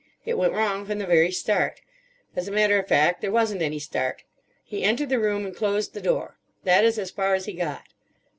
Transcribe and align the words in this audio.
It 0.25 0.35
went 0.35 0.53
wrong 0.53 0.87
from 0.87 0.97
the 0.97 1.05
very 1.05 1.31
start. 1.31 1.79
As 2.35 2.47
a 2.47 2.51
matter 2.51 2.79
of 2.79 2.87
fact 2.87 3.21
there 3.21 3.31
wasn't 3.31 3.61
any 3.61 3.77
start. 3.77 4.23
He 4.63 4.81
entered 4.81 5.09
the 5.09 5.19
room 5.19 5.45
and 5.45 5.55
closed 5.55 5.93
the 5.93 6.01
door. 6.01 6.39
That 6.63 6.83
is 6.83 6.97
as 6.97 7.11
far 7.11 7.35
as 7.35 7.45
he 7.45 7.53
got. 7.53 7.83